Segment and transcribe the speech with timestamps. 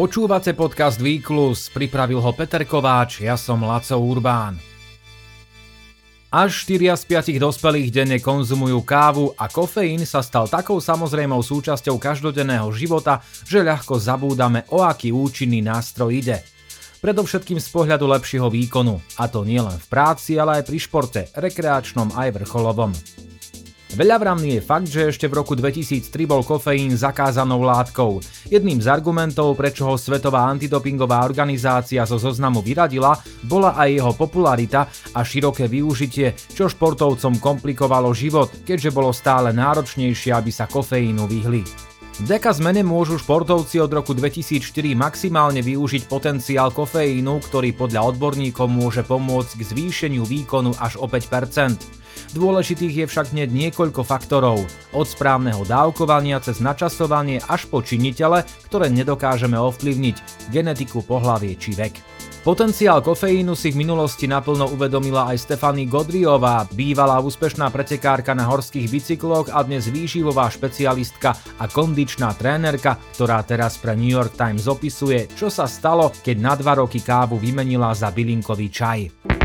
[0.00, 4.56] Počúvate podcast Výklus, pripravil ho Peter Kováč, ja som Laco Urbán.
[6.32, 12.00] Až 4 z 5 dospelých denne konzumujú kávu a kofeín sa stal takou samozrejmou súčasťou
[12.00, 16.40] každodenného života, že ľahko zabúdame o aký účinný nástroj ide.
[17.04, 22.16] Predovšetkým z pohľadu lepšieho výkonu, a to nielen v práci, ale aj pri športe, rekreačnom
[22.16, 22.96] aj vrcholovom.
[23.90, 28.22] Veľavramný je fakt, že ešte v roku 2003 bol kofeín zakázanou látkou.
[28.46, 34.86] Jedným z argumentov, prečo ho Svetová antidopingová organizácia zo zoznamu vyradila, bola aj jeho popularita
[35.10, 41.90] a široké využitie, čo športovcom komplikovalo život, keďže bolo stále náročnejšie, aby sa kofeínu vyhli.
[42.20, 49.02] Vďaka zmene môžu športovci od roku 2004 maximálne využiť potenciál kofeínu, ktorý podľa odborníkov môže
[49.02, 51.99] pomôcť k zvýšeniu výkonu až o 5%.
[52.30, 54.62] Dôležitých je však hneď niekoľko faktorov,
[54.94, 61.94] od správneho dávkovania cez načasovanie až po činitele, ktoré nedokážeme ovplyvniť, genetiku, pohlavie či vek.
[62.40, 68.88] Potenciál kofeínu si v minulosti naplno uvedomila aj Stefany Godriová, bývalá úspešná pretekárka na horských
[68.88, 75.28] bicykloch a dnes výživová špecialistka a kondičná trénerka, ktorá teraz pre New York Times opisuje,
[75.36, 79.39] čo sa stalo, keď na dva roky kávu vymenila za bylinkový čaj.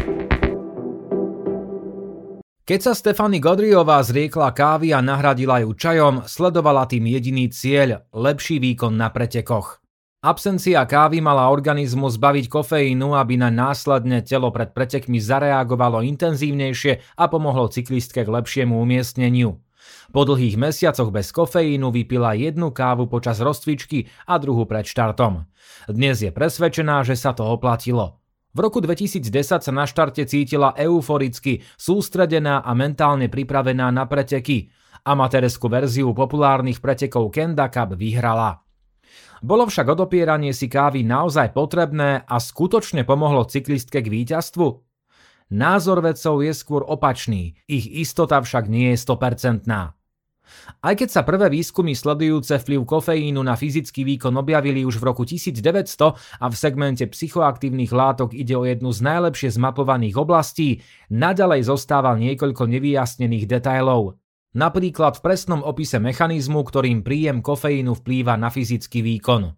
[2.65, 8.57] Keď sa Stefany Godriová zriekla kávy a nahradila ju čajom, sledovala tým jediný cieľ– lepší
[8.57, 9.85] výkon na pretekoch.
[10.25, 17.29] Absencia kávy mala organizmus zbaviť kofeínu, aby na následne telo pred pretekmi zareagovalo intenzívnejšie a
[17.29, 19.61] pomohlo cyklistke k lepšiemu umiestneniu.
[20.09, 25.45] Po dlhých mesiacoch bez kofeínu vypila jednu kávu počas rozcvičky a druhú pred štartom.
[25.85, 28.24] Dnes je presvedčená, že sa to oplatilo.
[28.55, 29.27] V roku 2010
[29.59, 34.71] sa na štarte cítila euforicky, sústredená a mentálne pripravená na preteky.
[35.03, 38.63] Amatérskú verziu populárnych pretekov Kenda Cup vyhrala.
[39.43, 44.67] Bolo však odopieranie si kávy naozaj potrebné a skutočne pomohlo cyklistke k víťazstvu?
[45.51, 49.67] Názor vedcov je skôr opačný, ich istota však nie je 100%.
[50.81, 55.23] Aj keď sa prvé výskumy sledujúce vplyv kofeínu na fyzický výkon objavili už v roku
[55.23, 62.17] 1900 a v segmente psychoaktívnych látok ide o jednu z najlepšie zmapovaných oblastí, naďalej zostáva
[62.17, 64.17] niekoľko nevyjasnených detailov.
[64.55, 69.51] Napríklad v presnom opise mechanizmu, ktorým príjem kofeínu vplýva na fyzický výkon.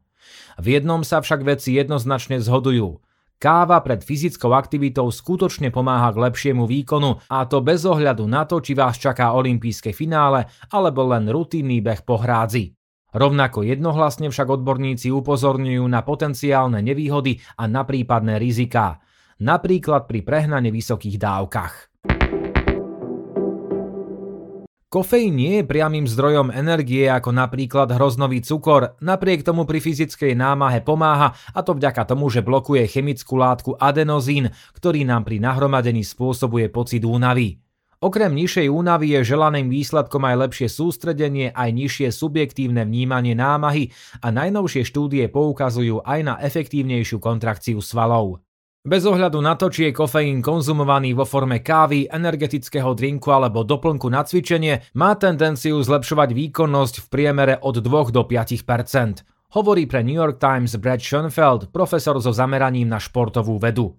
[0.57, 2.97] V jednom sa však veci jednoznačne zhodujú–
[3.37, 8.57] Káva pred fyzickou aktivitou skutočne pomáha k lepšiemu výkonu a to bez ohľadu na to,
[8.57, 12.73] či vás čaká olympijské finále alebo len rutinný beh po hrádzi.
[13.13, 19.05] Rovnako jednohlasne však odborníci upozorňujú na potenciálne nevýhody a na prípadné riziká,
[19.37, 21.73] napríklad pri prehnane vysokých dávkach.
[24.87, 30.79] Kofeín nie je priamým zdrojom energie ako napríklad hroznový cukor, napriek tomu pri fyzickej námahe
[30.79, 34.47] pomáha a to vďaka tomu, že blokuje chemickú látku adenozín,
[34.79, 37.59] ktorý nám pri nahromadení spôsobuje pocit únavy.
[37.99, 43.91] Okrem nižšej únavy je želaným výsledkom aj lepšie sústredenie, aj nižšie subjektívne vnímanie námahy
[44.23, 48.46] a najnovšie štúdie poukazujú aj na efektívnejšiu kontrakciu svalov.
[48.87, 54.07] Bez ohľadu na to, či je kofeín konzumovaný vo forme kávy, energetického drinku alebo doplnku
[54.07, 59.27] na cvičenie, má tendenciu zlepšovať výkonnosť v priemere od 2 do 5%
[59.57, 63.95] hovorí pre New York Times Brad Schoenfeld, profesor so zameraním na športovú vedu.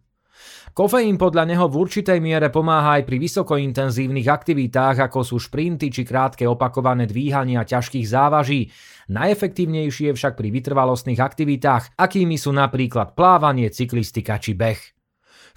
[0.79, 6.07] Kofeín podľa neho v určitej miere pomáha aj pri vysokointenzívnych aktivitách, ako sú šprinty či
[6.07, 8.71] krátke opakované dvíhania ťažkých závaží.
[9.11, 14.79] Najefektívnejšie však pri vytrvalostných aktivitách, akými sú napríklad plávanie, cyklistika či beh.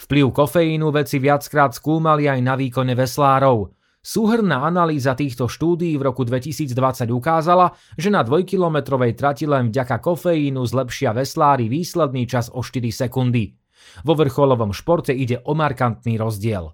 [0.01, 3.69] Vplyv kofeínu veci viackrát skúmali aj na výkone veslárov.
[4.01, 6.73] Súhrná analýza týchto štúdií v roku 2020
[7.13, 13.60] ukázala, že na dvojkilometrovej trati len vďaka kofeínu zlepšia veslári výsledný čas o 4 sekundy.
[14.01, 16.73] Vo vrcholovom športe ide o markantný rozdiel.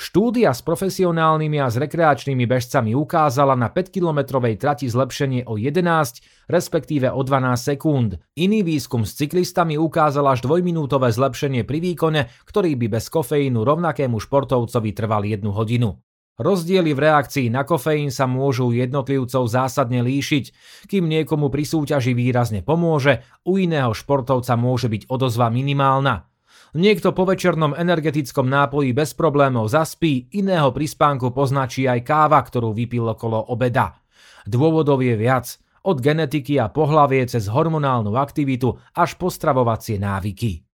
[0.00, 7.12] Štúdia s profesionálnymi a s rekreačnými bežcami ukázala na 5-kilometrovej trati zlepšenie o 11, respektíve
[7.12, 8.16] o 12 sekúnd.
[8.40, 14.16] Iný výskum s cyklistami ukázal až dvojminútové zlepšenie pri výkone, ktorý by bez kofeínu rovnakému
[14.16, 16.00] športovcovi trval jednu hodinu.
[16.40, 20.44] Rozdiely v reakcii na kofeín sa môžu jednotlivcov zásadne líšiť.
[20.88, 26.32] Kým niekomu pri súťaži výrazne pomôže, u iného športovca môže byť odozva minimálna.
[26.72, 32.72] Niekto po večernom energetickom nápoji bez problémov zaspí, iného pri spánku poznačí aj káva, ktorú
[32.72, 34.00] vypil okolo obeda.
[34.48, 40.69] Dôvodov je viac, od genetiky a pohlavie cez hormonálnu aktivitu až po stravovacie návyky.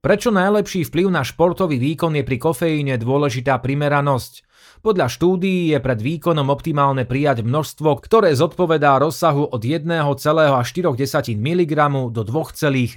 [0.00, 4.48] Prečo najlepší vplyv na športový výkon je pri kofeíne dôležitá primeranosť?
[4.80, 10.00] Podľa štúdií je pred výkonom optimálne prijať množstvo, ktoré zodpovedá rozsahu od 1,4
[11.36, 11.74] mg
[12.16, 12.96] do 2,7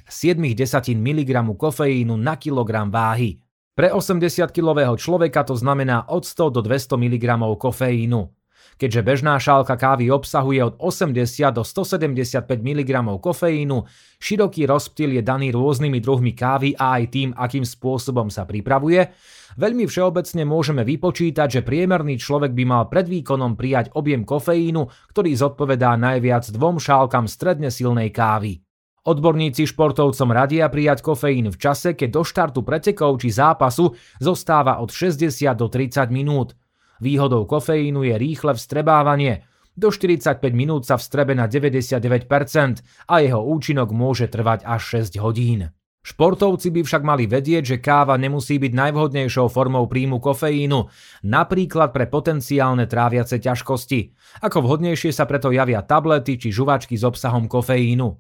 [0.96, 3.44] mg kofeínu na kilogram váhy.
[3.76, 7.26] Pre 80-kilového človeka to znamená od 100 do 200 mg
[7.60, 8.43] kofeínu.
[8.78, 12.92] Keďže bežná šálka kávy obsahuje od 80 do 175 mg
[13.22, 13.86] kofeínu,
[14.18, 19.14] široký rozptyl je daný rôznymi druhmi kávy a aj tým, akým spôsobom sa pripravuje,
[19.60, 25.32] veľmi všeobecne môžeme vypočítať, že priemerný človek by mal pred výkonom prijať objem kofeínu, ktorý
[25.38, 28.64] zodpovedá najviac dvom šálkam stredne silnej kávy.
[29.04, 33.92] Odborníci športovcom radia prijať kofeín v čase, keď do štartu pretekov či zápasu
[34.24, 35.28] zostáva od 60
[35.60, 36.56] do 30 minút.
[37.02, 39.48] Výhodou kofeínu je rýchle vstrebávanie.
[39.74, 45.74] Do 45 minút sa vstrebe na 99% a jeho účinok môže trvať až 6 hodín.
[46.04, 50.92] Športovci by však mali vedieť, že káva nemusí byť najvhodnejšou formou príjmu kofeínu,
[51.24, 54.12] napríklad pre potenciálne tráviace ťažkosti.
[54.44, 58.20] Ako vhodnejšie sa preto javia tablety či žuvačky s obsahom kofeínu.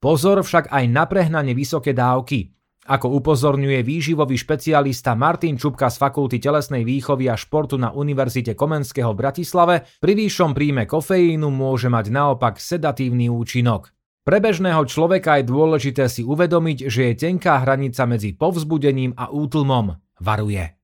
[0.00, 2.48] Pozor však aj na prehnanie vysoké dávky.
[2.82, 9.14] Ako upozorňuje výživový špecialista Martin Čupka z Fakulty telesnej výchovy a športu na Univerzite Komenského
[9.14, 13.94] v Bratislave, pri výššom príjme kofeínu môže mať naopak sedatívny účinok.
[14.26, 19.94] Pre bežného človeka je dôležité si uvedomiť, že je tenká hranica medzi povzbudením a útlmom,
[20.18, 20.74] varuje.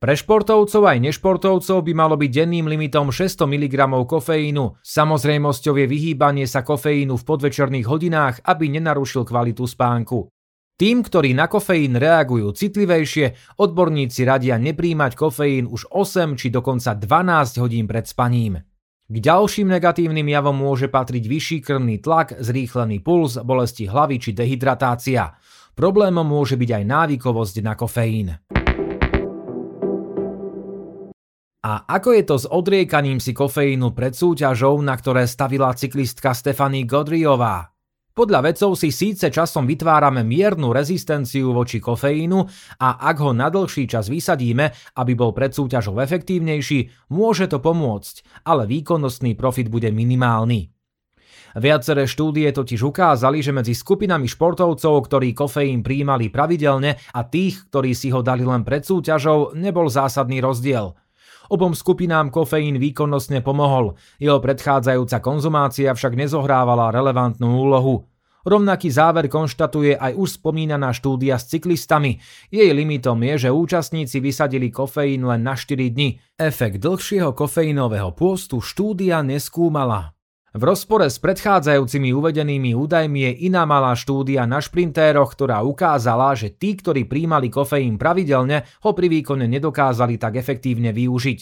[0.00, 4.80] Pre športovcov aj nešportovcov by malo byť denným limitom 600 mg kofeínu.
[4.84, 10.33] Samozrejmosťou je vyhýbanie sa kofeínu v podvečerných hodinách, aby nenarušil kvalitu spánku.
[10.74, 17.62] Tým, ktorí na kofeín reagujú citlivejšie, odborníci radia nepríjmať kofeín už 8 či dokonca 12
[17.62, 18.58] hodín pred spaním.
[19.06, 25.38] K ďalším negatívnym javom môže patriť vyšší krvný tlak, zrýchlený puls, bolesti hlavy či dehydratácia.
[25.78, 28.28] Problémom môže byť aj návykovosť na kofeín.
[31.64, 36.82] A ako je to s odriekaním si kofeínu pred súťažou, na ktoré stavila cyklistka Stefanie
[36.82, 37.73] Godriová?
[38.14, 42.38] Podľa vedcov si síce časom vytvárame miernu rezistenciu voči kofeínu
[42.78, 48.46] a ak ho na dlhší čas vysadíme, aby bol pred súťažou efektívnejší, môže to pomôcť,
[48.46, 50.70] ale výkonnostný profit bude minimálny.
[51.58, 57.98] Viaceré štúdie totiž ukázali, že medzi skupinami športovcov, ktorí kofeín príjmali pravidelne a tých, ktorí
[57.98, 60.94] si ho dali len pred súťažou, nebol zásadný rozdiel–
[61.52, 68.08] Obom skupinám kofeín výkonnostne pomohol, jeho predchádzajúca konzumácia však nezohrávala relevantnú úlohu.
[68.44, 72.20] Rovnaký záver konštatuje aj už spomínaná štúdia s cyklistami.
[72.52, 76.20] Jej limitom je, že účastníci vysadili kofeín len na 4 dni.
[76.36, 80.13] Efekt dlhšieho kofeínového pôstu štúdia neskúmala.
[80.54, 86.54] V rozpore s predchádzajúcimi uvedenými údajmi je iná malá štúdia na šprintéroch, ktorá ukázala, že
[86.54, 91.38] tí, ktorí príjmali kofeín pravidelne, ho pri výkone nedokázali tak efektívne využiť.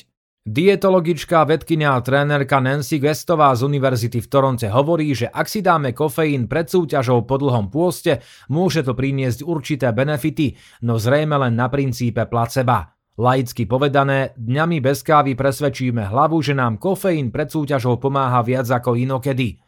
[0.48, 5.92] Dietologička, vedkynia a trénerka Nancy Gestová z Univerzity v Toronte hovorí, že ak si dáme
[5.92, 10.56] kofeín pred súťažou po dlhom pôste, môže to priniesť určité benefity,
[10.88, 12.96] no zrejme len na princípe placeba.
[13.12, 18.96] Laicky povedané, dňami bez kávy presvedčíme hlavu, že nám kofeín pred súťažou pomáha viac ako
[18.96, 19.60] inokedy.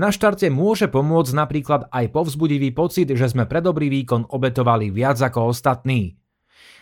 [0.00, 5.20] Na štarte môže pomôcť napríklad aj povzbudivý pocit, že sme pre dobrý výkon obetovali viac
[5.20, 6.16] ako ostatní.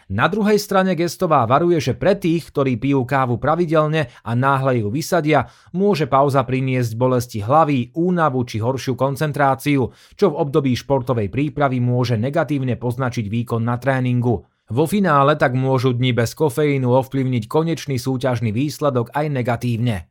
[0.06, 4.94] Na druhej strane gestová varuje, že pre tých, ktorí pijú kávu pravidelne a náhle ju
[4.94, 11.82] vysadia, môže pauza priniesť bolesti hlavy, únavu či horšiu koncentráciu, čo v období športovej prípravy
[11.82, 14.53] môže negatívne poznačiť výkon na tréningu.
[14.72, 20.08] Vo finále tak môžu dni bez kofeínu ovplyvniť konečný súťažný výsledok aj negatívne.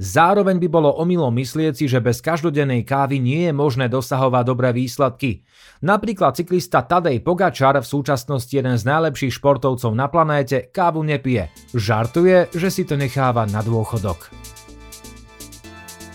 [0.00, 4.72] Zároveň by bolo omylom myslieť si, že bez každodennej kávy nie je možné dosahovať dobré
[4.72, 5.44] výsledky.
[5.84, 11.52] Napríklad cyklista Tadej Pogačar, v súčasnosti jeden z najlepších športovcov na planéte, kávu nepije.
[11.76, 14.32] Žartuje, že si to necháva na dôchodok.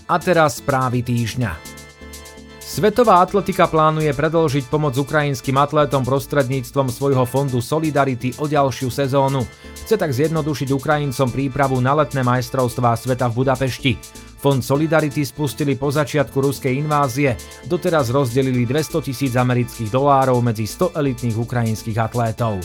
[0.09, 1.74] A teraz správy týždňa.
[2.75, 9.47] Svetová atletika plánuje predlžiť pomoc ukrajinským atlétom prostredníctvom svojho fondu Solidarity o ďalšiu sezónu.
[9.87, 13.95] Chce tak zjednodušiť Ukrajincom prípravu na letné majstrovstvá sveta v Budapešti.
[14.43, 20.99] Fond Solidarity spustili po začiatku ruskej invázie, doteraz rozdelili 200 tisíc amerických dolárov medzi 100
[20.99, 22.59] elitných ukrajinských atlétov.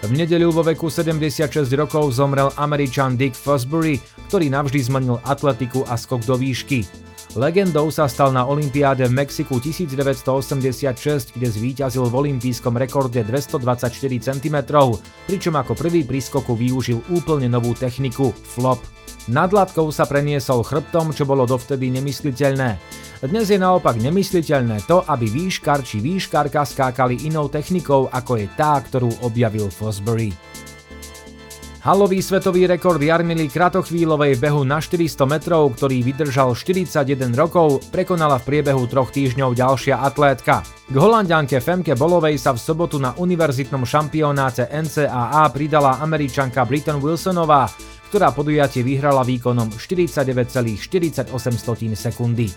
[0.00, 4.00] V nedeľu vo veku 76 rokov zomrel Američan Dick Fosbury,
[4.32, 7.03] ktorý navždy zmenil atletiku a skok do výšky.
[7.34, 13.90] Legendou sa stal na Olympiáde v Mexiku 1986, kde zvíťazil v olympijskom rekorde 224
[14.22, 14.56] cm,
[15.26, 18.78] pričom ako prvý pri skoku využil úplne novú techniku– flop.
[19.26, 22.78] Nad latkou sa preniesol chrbtom, čo bolo dovtedy nemysliteľné.
[23.26, 28.78] Dnes je naopak nemysliteľné to, aby výškar či výškarka skákali inou technikou, ako je tá,
[28.78, 30.53] ktorú objavil Fosbury.
[31.84, 37.04] Halový svetový rekord Jarmily Kratochvílovej behu na 400 metrov, ktorý vydržal 41
[37.36, 40.64] rokov, prekonala v priebehu troch týždňov ďalšia atlétka.
[40.64, 47.68] K holandianke Femke Bolovej sa v sobotu na univerzitnom šampionáte NCAA pridala američanka Britton Wilsonová,
[48.08, 51.28] ktorá podujatie vyhrala výkonom 49,48
[51.92, 52.48] sekundy.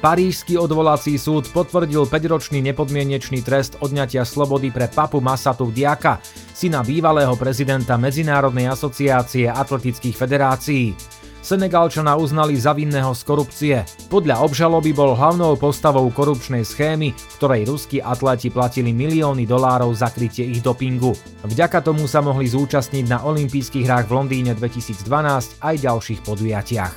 [0.00, 6.22] Parížský odvolací súd potvrdil 5-ročný nepodmienečný trest odňatia slobody pre Papu Masatu Diaka,
[6.60, 10.92] syna bývalého prezidenta Medzinárodnej asociácie atletických federácií.
[11.40, 13.76] Senegalčana uznali za vinného z korupcie.
[14.12, 20.12] Podľa obžaloby bol hlavnou postavou korupčnej schémy, v ktorej ruskí atleti platili milióny dolárov za
[20.12, 21.16] krytie ich dopingu.
[21.48, 26.94] Vďaka tomu sa mohli zúčastniť na olympijských hrách v Londýne 2012 aj ďalších podujatiach.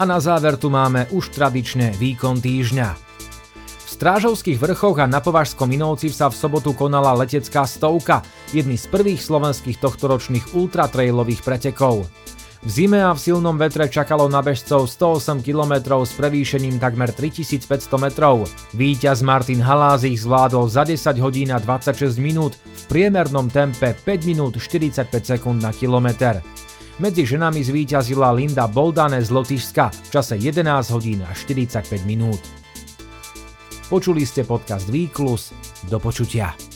[0.00, 3.13] A na záver tu máme už tradičné výkon týždňa.
[4.04, 8.20] Strážovských vrchoch a na Považskom Inovci sa v sobotu konala letecká stovka,
[8.52, 12.04] jedný z prvých slovenských tohtoročných ultratrailových pretekov.
[12.60, 17.64] V zime a v silnom vetre čakalo na bežcov 108 km s prevýšením takmer 3500
[17.96, 18.44] metrov.
[18.76, 24.28] Výťaz Martin Haláz ich zvládol za 10 hodín a 26 minút v priemernom tempe 5
[24.28, 26.44] minút 45 sekúnd na kilometr.
[27.00, 32.63] Medzi ženami zvíťazila Linda Boldane z Lotyšska v čase 11 hodín a 45 minút.
[33.84, 35.52] Počuli ste podcast Výklus.
[35.92, 36.73] Do počutia.